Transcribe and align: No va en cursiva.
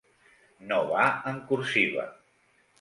No 0.71 0.79
va 0.93 1.05
en 1.33 1.39
cursiva. 1.53 2.11